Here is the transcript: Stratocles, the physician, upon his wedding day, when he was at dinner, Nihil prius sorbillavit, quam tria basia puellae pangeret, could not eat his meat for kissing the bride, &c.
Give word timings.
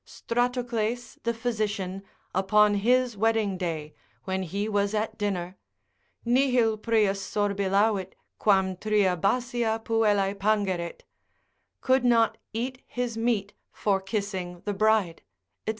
Stratocles, 0.03 1.19
the 1.21 1.31
physician, 1.35 2.01
upon 2.33 2.73
his 2.81 3.15
wedding 3.15 3.55
day, 3.55 3.93
when 4.23 4.41
he 4.41 4.67
was 4.67 4.95
at 4.95 5.15
dinner, 5.15 5.57
Nihil 6.25 6.77
prius 6.77 7.21
sorbillavit, 7.21 8.13
quam 8.39 8.77
tria 8.77 9.15
basia 9.15 9.79
puellae 9.85 10.33
pangeret, 10.33 11.03
could 11.81 12.03
not 12.03 12.39
eat 12.51 12.81
his 12.87 13.15
meat 13.15 13.53
for 13.71 14.01
kissing 14.01 14.61
the 14.61 14.73
bride, 14.73 15.21
&c. 15.67 15.69